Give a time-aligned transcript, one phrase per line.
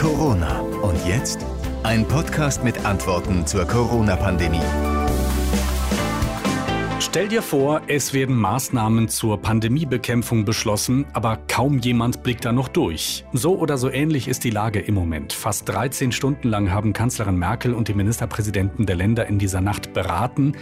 [0.00, 0.60] Corona.
[0.60, 1.44] Und jetzt
[1.82, 4.89] ein Podcast mit Antworten zur Corona-Pandemie.
[7.02, 12.68] Stell dir vor, es werden Maßnahmen zur Pandemiebekämpfung beschlossen, aber kaum jemand blickt da noch
[12.68, 13.24] durch.
[13.32, 15.32] So oder so ähnlich ist die Lage im Moment.
[15.32, 19.94] Fast 13 Stunden lang haben Kanzlerin Merkel und die Ministerpräsidenten der Länder in dieser Nacht
[19.94, 20.52] beraten.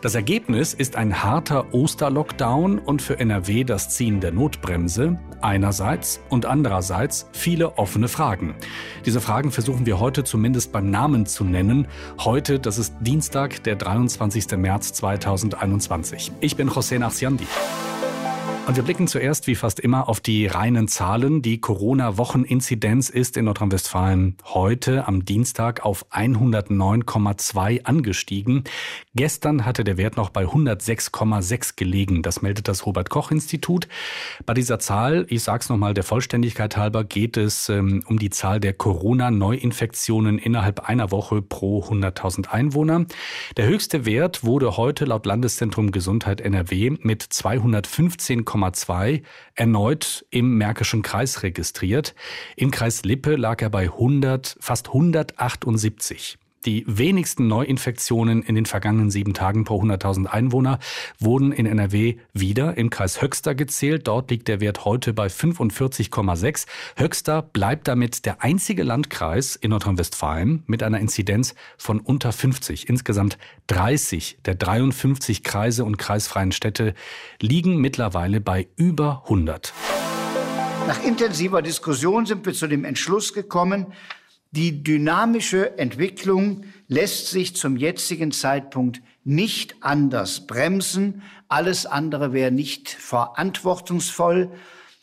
[0.00, 6.46] Das Ergebnis ist ein harter Osterlockdown und für NRW das Ziehen der Notbremse einerseits und
[6.46, 8.54] andererseits viele offene Fragen.
[9.04, 11.86] Diese Fragen versuchen wir heute zumindest beim Namen zu nennen.
[12.18, 14.56] Heute, das ist Dienstag, der 23.
[14.56, 15.81] März 2021.
[15.82, 16.32] 2020.
[16.40, 17.46] Ich bin José Nachsiandi.
[18.64, 21.42] Und wir blicken zuerst wie fast immer auf die reinen Zahlen.
[21.42, 28.62] Die Corona-Wocheninzidenz ist in Nordrhein-Westfalen heute am Dienstag auf 109,2 angestiegen.
[29.16, 32.22] Gestern hatte der Wert noch bei 106,6 gelegen.
[32.22, 33.88] Das meldet das Robert-Koch-Institut.
[34.46, 38.30] Bei dieser Zahl, ich sage es nochmal der Vollständigkeit halber, geht es ähm, um die
[38.30, 43.06] Zahl der Corona-Neuinfektionen innerhalb einer Woche pro 100.000 Einwohner.
[43.56, 49.22] Der höchste Wert wurde heute laut Landeszentrum Gesundheit NRW mit 215 100,2
[49.54, 52.14] erneut im Märkischen Kreis registriert.
[52.56, 56.38] Im Kreis Lippe lag er bei 100, fast 178.
[56.64, 60.78] Die wenigsten Neuinfektionen in den vergangenen sieben Tagen pro 100.000 Einwohner
[61.18, 64.06] wurden in NRW wieder im Kreis Höxter gezählt.
[64.06, 66.66] Dort liegt der Wert heute bei 45,6.
[66.96, 72.88] Höxter bleibt damit der einzige Landkreis in Nordrhein-Westfalen mit einer Inzidenz von unter 50.
[72.88, 76.94] Insgesamt 30 der 53 Kreise und kreisfreien Städte
[77.40, 79.72] liegen mittlerweile bei über 100.
[80.86, 83.86] Nach intensiver Diskussion sind wir zu dem Entschluss gekommen,
[84.52, 91.22] die dynamische Entwicklung lässt sich zum jetzigen Zeitpunkt nicht anders bremsen.
[91.48, 94.50] Alles andere wäre nicht verantwortungsvoll.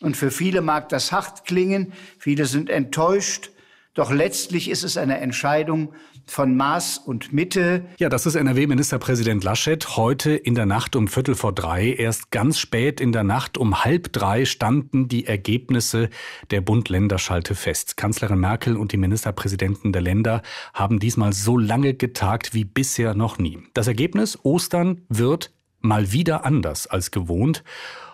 [0.01, 1.93] Und für viele mag das hart klingen.
[2.19, 3.49] Viele sind enttäuscht.
[3.95, 5.93] Doch letztlich ist es eine Entscheidung
[6.27, 7.85] von Maß und Mitte.
[7.97, 9.97] Ja, das ist NRW-Ministerpräsident Laschet.
[9.97, 13.83] Heute in der Nacht um Viertel vor drei, erst ganz spät in der Nacht um
[13.83, 16.09] halb drei standen die Ergebnisse
[16.51, 17.97] der Bund-Länder-Schalte fest.
[17.97, 20.43] Kanzlerin Merkel und die Ministerpräsidenten der Länder
[20.73, 23.59] haben diesmal so lange getagt wie bisher noch nie.
[23.73, 27.63] Das Ergebnis Ostern wird mal wieder anders als gewohnt.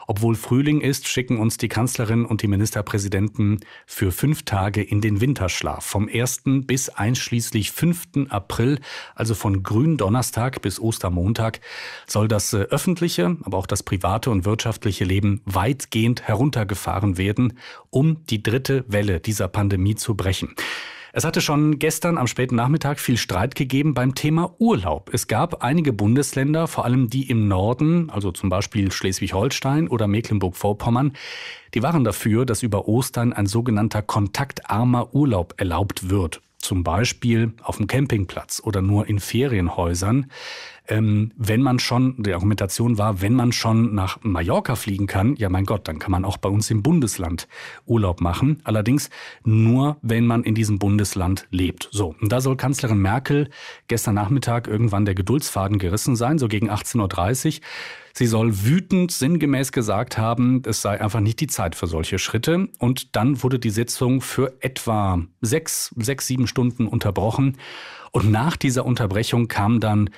[0.08, 5.22] Obwohl Frühling ist, schicken uns die Kanzlerin und die Ministerpräsidenten für fünf Tage in den
[5.22, 5.86] Winterschlaf.
[5.86, 6.44] Vom 1.
[6.66, 8.30] bis einschließlich 5.
[8.30, 8.80] April,
[9.16, 11.60] also von Gründonnerstag bis Ostermontag,
[12.08, 17.58] soll das äh, öffentliche, aber auch das private und wirtschaftliche Leben weitgehend heruntergefahren werden,
[17.90, 20.56] um die dritte Welle dieser Pandemie zu brechen.
[21.18, 25.12] Es hatte schon gestern am späten Nachmittag viel Streit gegeben beim Thema Urlaub.
[25.14, 31.14] Es gab einige Bundesländer, vor allem die im Norden, also zum Beispiel Schleswig-Holstein oder Mecklenburg-Vorpommern,
[31.74, 37.78] die waren dafür, dass über Ostern ein sogenannter kontaktarmer Urlaub erlaubt wird zum Beispiel auf
[37.78, 40.32] dem Campingplatz oder nur in Ferienhäusern,
[40.88, 45.50] ähm, wenn man schon, die Argumentation war, wenn man schon nach Mallorca fliegen kann, ja
[45.50, 47.48] mein Gott, dann kann man auch bei uns im Bundesland
[47.86, 48.62] Urlaub machen.
[48.64, 49.10] Allerdings
[49.44, 51.90] nur, wenn man in diesem Bundesland lebt.
[51.92, 53.50] So, und da soll Kanzlerin Merkel
[53.88, 57.62] gestern Nachmittag irgendwann der Geduldsfaden gerissen sein, so gegen 18.30 Uhr.
[58.18, 62.70] Sie soll wütend sinngemäß gesagt haben, es sei einfach nicht die Zeit für solche Schritte.
[62.80, 67.58] Und dann wurde die Sitzung für etwa sechs, sechs, sieben Stunden unterbrochen.
[68.12, 70.10] Und nach dieser Unterbrechung kam dann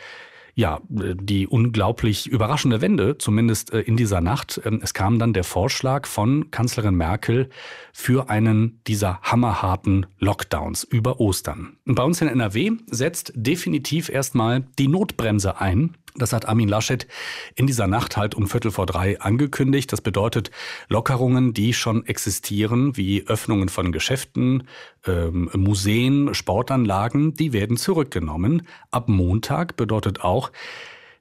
[0.58, 4.60] ja, die unglaublich überraschende Wende, zumindest äh, in dieser Nacht.
[4.66, 7.50] Ähm, es kam dann der Vorschlag von Kanzlerin Merkel
[7.94, 11.78] für einen dieser hammerharten Lockdowns über Ostern.
[11.86, 15.96] Bei uns in NRW setzt definitiv erstmal die Notbremse ein.
[16.16, 17.08] Das hat Armin Laschet
[17.54, 19.94] in dieser Nacht halt um Viertel vor drei angekündigt.
[19.94, 20.50] Das bedeutet
[20.90, 24.64] Lockerungen, die schon existieren, wie Öffnungen von Geschäften,
[25.08, 28.64] ähm, Museen, Sportanlagen, die werden zurückgenommen.
[28.92, 30.52] Ab Montag bedeutet auch,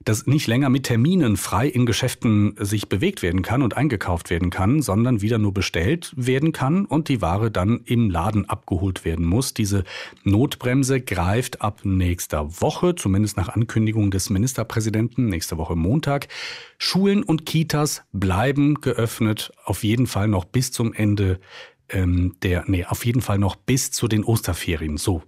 [0.07, 4.49] dass nicht länger mit Terminen frei in Geschäften sich bewegt werden kann und eingekauft werden
[4.49, 9.25] kann, sondern wieder nur bestellt werden kann und die Ware dann im Laden abgeholt werden
[9.25, 9.53] muss.
[9.53, 9.83] Diese
[10.23, 16.29] Notbremse greift ab nächster Woche, zumindest nach Ankündigung des Ministerpräsidenten, nächste Woche Montag.
[16.77, 21.39] Schulen und Kitas bleiben geöffnet, auf jeden Fall noch bis zum Ende
[21.89, 24.97] ähm, der, nee, auf jeden Fall noch bis zu den Osterferien.
[24.97, 25.23] So.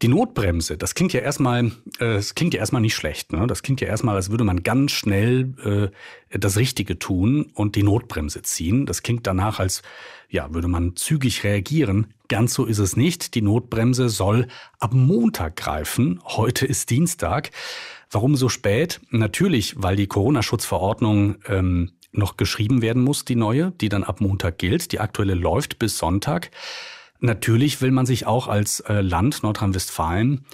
[0.00, 1.66] Die Notbremse, das klingt ja erstmal,
[1.98, 3.32] äh, das klingt ja erstmal nicht schlecht.
[3.32, 3.48] Ne?
[3.48, 5.90] Das klingt ja erstmal, als würde man ganz schnell
[6.30, 8.86] äh, das Richtige tun und die Notbremse ziehen.
[8.86, 9.82] Das klingt danach, als
[10.28, 12.14] ja, würde man zügig reagieren.
[12.28, 13.34] Ganz so ist es nicht.
[13.34, 14.46] Die Notbremse soll
[14.78, 16.20] ab Montag greifen.
[16.22, 17.50] Heute ist Dienstag.
[18.10, 19.00] Warum so spät?
[19.10, 24.58] Natürlich, weil die Corona-Schutzverordnung ähm, noch geschrieben werden muss, die neue, die dann ab Montag
[24.58, 24.92] gilt.
[24.92, 26.50] Die aktuelle läuft bis Sonntag.
[27.20, 30.44] Natürlich will man sich auch als äh, Land Nordrhein-Westfalen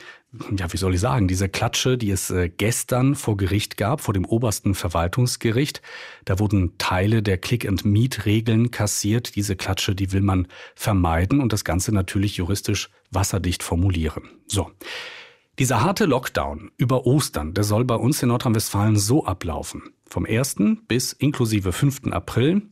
[0.56, 4.14] ja, wie soll ich sagen, diese Klatsche, die es äh, gestern vor Gericht gab, vor
[4.14, 5.82] dem obersten Verwaltungsgericht,
[6.24, 9.36] da wurden Teile der Click-and-Meet-Regeln kassiert.
[9.36, 14.24] Diese Klatsche, die will man vermeiden und das Ganze natürlich juristisch wasserdicht formulieren.
[14.46, 14.70] So.
[15.60, 19.93] Dieser harte Lockdown über Ostern, der soll bei uns in Nordrhein-Westfalen so ablaufen.
[20.08, 20.56] Vom 1.
[20.86, 22.12] bis inklusive 5.
[22.12, 22.62] April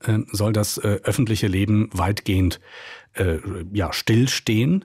[0.00, 2.60] äh, soll das äh, öffentliche Leben weitgehend
[3.14, 3.38] äh,
[3.72, 4.84] ja, stillstehen.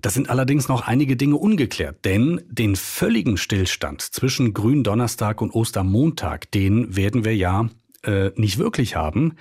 [0.00, 6.50] Da sind allerdings noch einige Dinge ungeklärt, denn den völligen Stillstand zwischen Gründonnerstag und Ostermontag,
[6.50, 7.68] den werden wir ja
[8.02, 9.36] äh, nicht wirklich haben.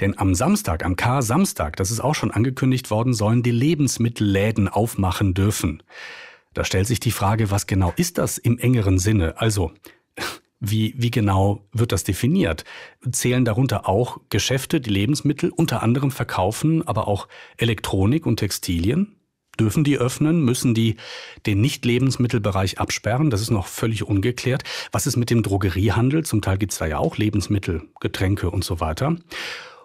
[0.00, 5.32] Denn am Samstag, am K-Samstag, das ist auch schon angekündigt worden, sollen die Lebensmittelläden aufmachen
[5.32, 5.82] dürfen.
[6.52, 9.40] Da stellt sich die Frage, was genau ist das im engeren Sinne?
[9.40, 9.72] Also,
[10.64, 12.64] wie, wie genau wird das definiert?
[13.10, 17.26] Zählen darunter auch Geschäfte, die Lebensmittel unter anderem verkaufen, aber auch
[17.56, 19.16] Elektronik und Textilien?
[19.58, 20.44] Dürfen die öffnen?
[20.44, 20.96] Müssen die
[21.46, 23.28] den Nicht-Lebensmittelbereich absperren?
[23.28, 24.62] Das ist noch völlig ungeklärt.
[24.92, 26.24] Was ist mit dem Drogeriehandel?
[26.24, 29.16] Zum Teil gibt es da ja auch Lebensmittel, Getränke und so weiter.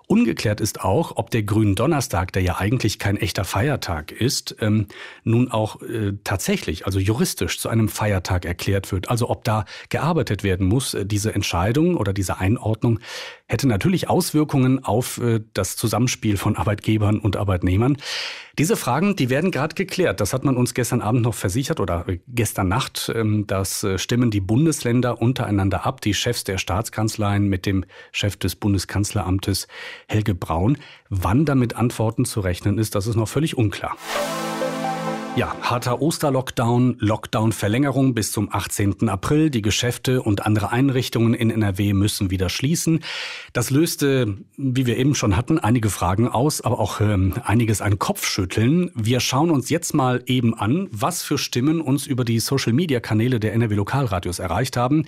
[0.09, 4.87] Ungeklärt ist auch, ob der Gründonnerstag, der ja eigentlich kein echter Feiertag ist, ähm,
[5.25, 9.09] nun auch äh, tatsächlich, also juristisch zu einem Feiertag erklärt wird.
[9.09, 10.93] Also ob da gearbeitet werden muss.
[10.93, 13.01] Äh, diese Entscheidung oder diese Einordnung
[13.47, 17.97] hätte natürlich Auswirkungen auf äh, das Zusammenspiel von Arbeitgebern und Arbeitnehmern.
[18.57, 20.19] Diese Fragen, die werden gerade geklärt.
[20.19, 23.11] Das hat man uns gestern Abend noch versichert oder äh, gestern Nacht.
[23.15, 28.35] Ähm, das äh, stimmen die Bundesländer untereinander ab, die Chefs der Staatskanzleien mit dem Chef
[28.35, 29.67] des Bundeskanzleramtes
[30.07, 30.77] Helge Braun.
[31.09, 33.95] Wann damit Antworten zu rechnen ist, das ist noch völlig unklar.
[35.37, 39.07] Ja, harter Osterlockdown, Lockdown-Verlängerung bis zum 18.
[39.07, 39.51] April.
[39.51, 43.01] Die Geschäfte und andere Einrichtungen in NRW müssen wieder schließen.
[43.53, 47.99] Das löste, wie wir eben schon hatten, einige Fragen aus, aber auch ähm, einiges an
[47.99, 48.89] Kopfschütteln.
[48.95, 53.53] Wir schauen uns jetzt mal eben an, was für Stimmen uns über die Social-Media-Kanäle der
[53.53, 55.05] NRW Lokalradios erreicht haben.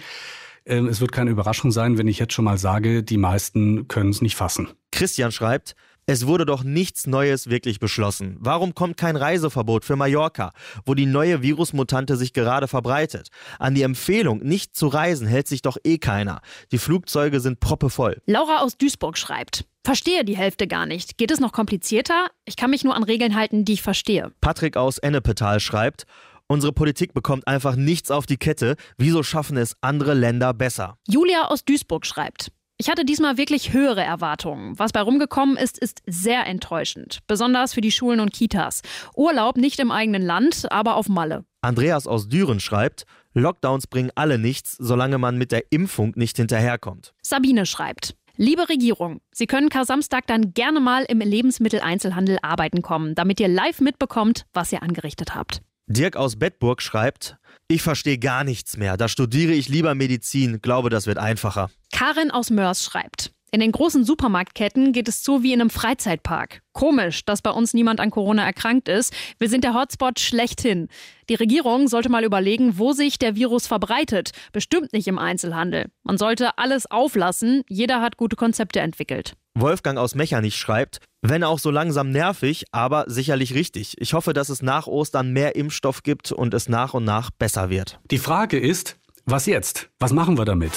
[0.63, 4.11] Ähm, es wird keine Überraschung sein, wenn ich jetzt schon mal sage, die meisten können
[4.11, 4.67] es nicht fassen.
[4.91, 5.75] Christian schreibt,
[6.09, 8.35] es wurde doch nichts Neues wirklich beschlossen.
[8.39, 10.53] Warum kommt kein Reiseverbot für Mallorca,
[10.83, 13.27] wo die neue Virusmutante sich gerade verbreitet?
[13.59, 16.41] An die Empfehlung, nicht zu reisen, hält sich doch eh keiner.
[16.71, 18.23] Die Flugzeuge sind proppevoll.
[18.25, 19.65] Laura aus Duisburg schreibt.
[19.85, 21.19] Verstehe die Hälfte gar nicht.
[21.19, 22.25] Geht es noch komplizierter?
[22.45, 24.31] Ich kann mich nur an Regeln halten, die ich verstehe.
[24.41, 26.07] Patrick aus Ennepetal schreibt,
[26.47, 28.77] Unsere Politik bekommt einfach nichts auf die Kette.
[28.97, 30.97] Wieso schaffen es andere Länder besser?
[31.07, 32.51] Julia aus Duisburg schreibt.
[32.81, 34.79] Ich hatte diesmal wirklich höhere Erwartungen.
[34.79, 37.19] Was bei rumgekommen ist, ist sehr enttäuschend.
[37.27, 38.83] Besonders für die Schulen und Kitas.
[39.17, 41.43] Urlaub nicht im eigenen Land, aber auf Malle.
[41.59, 43.03] Andreas aus Düren schreibt,
[43.33, 47.13] Lockdowns bringen alle nichts, solange man mit der Impfung nicht hinterherkommt.
[47.21, 53.41] Sabine schreibt, Liebe Regierung, Sie können Kar-Samstag dann gerne mal im Lebensmitteleinzelhandel arbeiten kommen, damit
[53.41, 55.61] ihr live mitbekommt, was ihr angerichtet habt.
[55.87, 58.97] Dirk aus Bettburg schreibt, ich verstehe gar nichts mehr.
[58.97, 61.69] Da studiere ich lieber Medizin, glaube, das wird einfacher.
[61.93, 66.61] Karin aus Mörs schreibt, in den großen Supermarktketten geht es so wie in einem Freizeitpark.
[66.73, 69.13] Komisch, dass bei uns niemand an Corona erkrankt ist.
[69.37, 70.87] Wir sind der Hotspot schlechthin.
[71.29, 74.31] Die Regierung sollte mal überlegen, wo sich der Virus verbreitet.
[74.51, 75.87] Bestimmt nicht im Einzelhandel.
[76.03, 77.63] Man sollte alles auflassen.
[77.67, 79.33] Jeder hat gute Konzepte entwickelt.
[79.55, 83.99] Wolfgang aus Mechernich schreibt, wenn auch so langsam nervig, aber sicherlich richtig.
[83.99, 87.69] Ich hoffe, dass es nach Ostern mehr Impfstoff gibt und es nach und nach besser
[87.69, 87.99] wird.
[88.09, 89.89] Die Frage ist, was jetzt?
[89.99, 90.71] Was machen wir damit?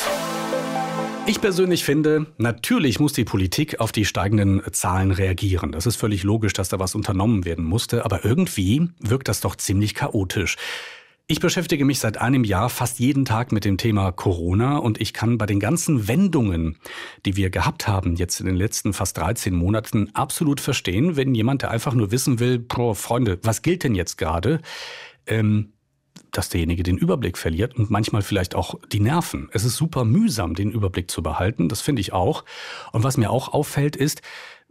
[1.25, 5.71] Ich persönlich finde, natürlich muss die Politik auf die steigenden Zahlen reagieren.
[5.71, 9.55] Das ist völlig logisch, dass da was unternommen werden musste, aber irgendwie wirkt das doch
[9.55, 10.57] ziemlich chaotisch.
[11.29, 15.13] Ich beschäftige mich seit einem Jahr fast jeden Tag mit dem Thema Corona und ich
[15.15, 16.77] kann bei den ganzen Wendungen,
[17.25, 21.63] die wir gehabt haben jetzt in den letzten fast 13 Monaten, absolut verstehen, wenn jemand,
[21.63, 24.61] der einfach nur wissen will, pro Freunde, was gilt denn jetzt gerade,
[25.27, 25.73] ähm,
[26.33, 29.49] dass derjenige den Überblick verliert und manchmal vielleicht auch die Nerven.
[29.53, 31.69] Es ist super mühsam, den Überblick zu behalten.
[31.69, 32.45] Das finde ich auch.
[32.91, 34.23] Und was mir auch auffällt, ist,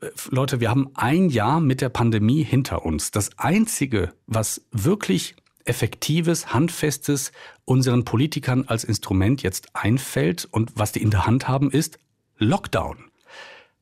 [0.01, 3.12] äh, Leute, wir haben ein Jahr mit der Pandemie hinter uns.
[3.12, 7.32] Das Einzige, was wirklich effektives, handfestes
[7.65, 12.00] unseren Politikern als Instrument jetzt einfällt und was die in der Hand haben, ist
[12.38, 12.98] Lockdown.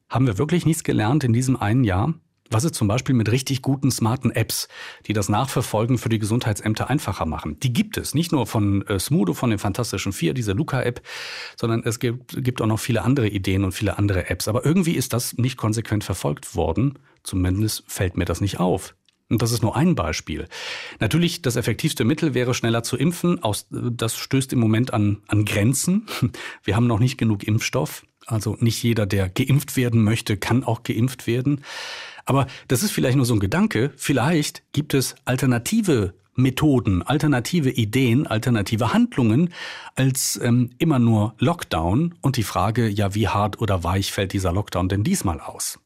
[0.09, 2.13] Haben wir wirklich nichts gelernt in diesem einen Jahr?
[2.51, 4.67] Was ist zum Beispiel mit richtig guten, smarten Apps,
[5.05, 7.59] die das Nachverfolgen für die Gesundheitsämter einfacher machen?
[7.59, 8.15] Die gibt es.
[8.15, 11.01] Nicht nur von äh, Smudo, von den Fantastischen Vier, diese Luca-App,
[11.55, 14.47] sondern es gibt, gibt auch noch viele andere Ideen und viele andere Apps.
[14.47, 16.97] Aber irgendwie ist das nicht konsequent verfolgt worden.
[17.21, 18.95] Zumindest fällt mir das nicht auf.
[19.29, 20.47] Und das ist nur ein Beispiel.
[20.99, 23.39] Natürlich, das effektivste Mittel wäre schneller zu impfen.
[23.69, 26.07] Das stößt im Moment an, an Grenzen.
[26.63, 28.05] Wir haben noch nicht genug Impfstoff.
[28.25, 31.63] Also nicht jeder, der geimpft werden möchte, kann auch geimpft werden.
[32.29, 33.91] Aber das ist vielleicht nur so ein Gedanke.
[33.97, 39.51] Vielleicht gibt es alternative Methoden, alternative Ideen, alternative Handlungen
[39.95, 44.53] als ähm, immer nur Lockdown und die Frage, ja, wie hart oder weich fällt dieser
[44.53, 45.79] Lockdown denn diesmal aus?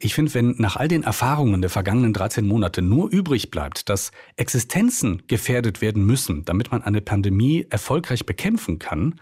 [0.00, 4.10] Ich finde, wenn nach all den Erfahrungen der vergangenen 13 Monate nur übrig bleibt, dass
[4.34, 9.20] Existenzen gefährdet werden müssen, damit man eine Pandemie erfolgreich bekämpfen kann,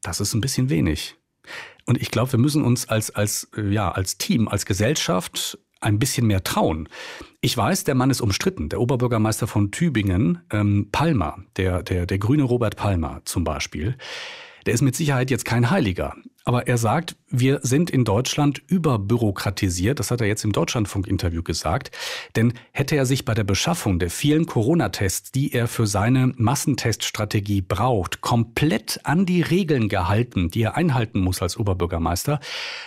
[0.00, 1.16] das ist ein bisschen wenig.
[1.86, 5.98] Und ich glaube, wir müssen uns als, als, äh, ja, als Team, als Gesellschaft ein
[5.98, 6.88] bisschen mehr trauen.
[7.40, 8.68] Ich weiß, der Mann ist umstritten.
[8.68, 13.96] Der Oberbürgermeister von Tübingen, ähm, Palmer, der, der, der grüne Robert Palmer zum Beispiel,
[14.64, 16.14] der ist mit Sicherheit jetzt kein Heiliger.
[16.44, 19.98] Aber er sagt, wir sind in Deutschland überbürokratisiert.
[19.98, 21.90] Das hat er jetzt im Deutschlandfunk-Interview gesagt.
[22.34, 27.62] Denn hätte er sich bei der Beschaffung der vielen Corona-Tests, die er für seine Massenteststrategie
[27.62, 32.40] braucht, komplett an die Regeln gehalten, die er einhalten muss als Oberbürgermeister,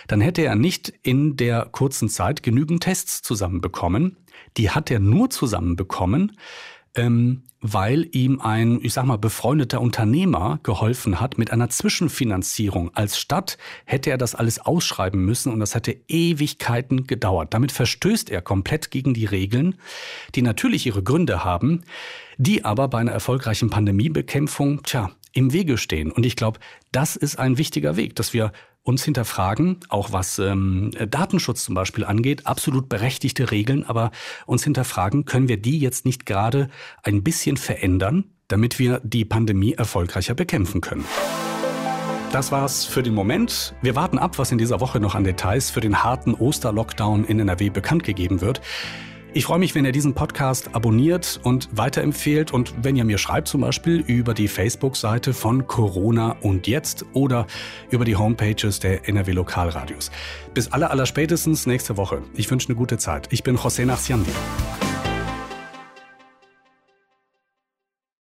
[0.06, 4.16] dann hätte er nicht in der kurzen Zeit genügend Tests zusammenbekommen.
[4.58, 6.36] Die hat er nur zusammenbekommen,
[6.96, 12.94] ähm, weil ihm ein, ich sag mal, befreundeter Unternehmer geholfen hat mit einer Zwischenfinanzierung.
[12.94, 17.54] Als Stadt hätte er das alles ausschreiben müssen und das hätte Ewigkeiten gedauert.
[17.54, 19.76] Damit verstößt er komplett gegen die Regeln,
[20.34, 21.82] die natürlich ihre Gründe haben,
[22.36, 26.12] die aber bei einer erfolgreichen Pandemiebekämpfung, tja, im Wege stehen.
[26.12, 26.60] Und ich glaube,
[26.92, 28.52] das ist ein wichtiger Weg, dass wir
[28.86, 34.12] uns hinterfragen, auch was ähm, Datenschutz zum Beispiel angeht, absolut berechtigte Regeln, aber
[34.46, 36.68] uns hinterfragen, können wir die jetzt nicht gerade
[37.02, 41.04] ein bisschen verändern, damit wir die Pandemie erfolgreicher bekämpfen können.
[42.30, 43.74] Das war's für den Moment.
[43.82, 47.40] Wir warten ab, was in dieser Woche noch an Details für den harten Osterlockdown in
[47.40, 48.60] NRW bekannt gegeben wird.
[49.36, 53.48] Ich freue mich, wenn ihr diesen Podcast abonniert und weiterempfehlt und wenn ihr mir schreibt
[53.48, 57.46] zum Beispiel über die Facebook-Seite von Corona und Jetzt oder
[57.90, 60.10] über die Homepages der NRW Lokalradios.
[60.54, 62.22] Bis aller, aller spätestens nächste Woche.
[62.32, 63.28] Ich wünsche eine gute Zeit.
[63.30, 64.32] Ich bin José Nachsiandi.